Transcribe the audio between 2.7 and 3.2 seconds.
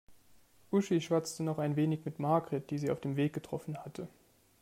die sie auf dem